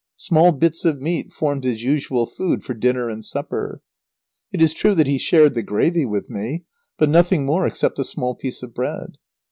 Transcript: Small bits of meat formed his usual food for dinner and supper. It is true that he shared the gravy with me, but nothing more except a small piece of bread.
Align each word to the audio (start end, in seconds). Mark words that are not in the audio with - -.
Small 0.17 0.51
bits 0.51 0.83
of 0.83 0.99
meat 0.99 1.31
formed 1.31 1.63
his 1.63 1.83
usual 1.83 2.25
food 2.25 2.63
for 2.63 2.73
dinner 2.73 3.07
and 3.07 3.23
supper. 3.23 3.83
It 4.51 4.59
is 4.59 4.73
true 4.73 4.95
that 4.95 5.05
he 5.05 5.19
shared 5.19 5.53
the 5.53 5.61
gravy 5.61 6.07
with 6.07 6.27
me, 6.27 6.63
but 6.97 7.07
nothing 7.07 7.45
more 7.45 7.67
except 7.67 7.99
a 7.99 8.03
small 8.03 8.33
piece 8.33 8.63
of 8.63 8.73
bread. 8.73 9.19